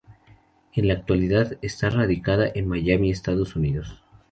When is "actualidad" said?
0.95-1.59